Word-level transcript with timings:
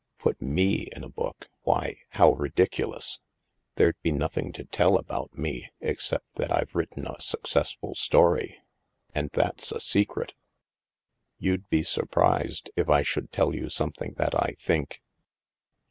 "Put 0.17 0.41
me 0.41 0.89
in 0.95 1.03
a 1.03 1.09
book? 1.09 1.47
Why, 1.61 1.97
how 2.09 2.31
ridiculous! 2.33 3.19
There'd 3.75 4.01
be 4.01 4.11
nothing 4.11 4.51
to 4.53 4.63
tell 4.63 4.97
about 4.97 5.37
me, 5.37 5.69
except 5.79 6.25
that 6.37 6.51
IVe 6.51 6.73
written 6.73 7.05
a 7.05 7.21
successful 7.21 7.93
story. 7.93 8.57
And 9.13 9.29
that's 9.29 9.71
a 9.71 9.79
secret."" 9.79 10.33
You'd 11.37 11.69
be 11.69 11.83
surprised 11.83 12.71
if 12.75 12.89
I 12.89 13.03
should 13.03 13.31
tell 13.31 13.53
you 13.53 13.69
some 13.69 13.91
thing 13.91 14.13
that 14.15 14.33
I 14.33 14.55
think.'' 14.57 15.03